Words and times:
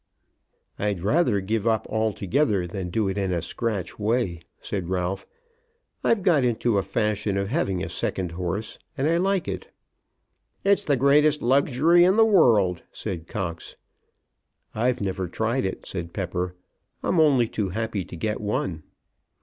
"I'd 0.79 1.01
rather 1.01 1.41
give 1.41 1.67
up 1.67 1.85
altogether 1.87 2.65
than 2.65 2.89
do 2.89 3.07
it 3.07 3.19
in 3.19 3.31
a 3.31 3.39
scratch 3.39 3.99
way," 3.99 4.41
said 4.59 4.89
Ralph. 4.89 5.27
"I've 6.03 6.23
got 6.23 6.43
into 6.43 6.79
a 6.79 6.81
fashion 6.81 7.37
of 7.37 7.49
having 7.49 7.83
a 7.83 7.87
second 7.89 8.31
horse, 8.31 8.79
and 8.97 9.07
I 9.07 9.17
like 9.17 9.47
it." 9.47 9.71
"It's 10.63 10.85
the 10.85 10.97
greatest 10.97 11.43
luxury 11.43 12.03
in 12.03 12.17
the 12.17 12.25
world," 12.25 12.81
said 12.91 13.27
Cox. 13.27 13.75
"I 14.73 14.91
never 14.99 15.27
tried 15.27 15.65
it," 15.65 15.85
said 15.85 16.13
Pepper; 16.13 16.55
"I'm 17.03 17.19
only 17.19 17.47
too 17.47 17.69
happy 17.69 18.03
to 18.05 18.15
get 18.15 18.41
one." 18.41 18.81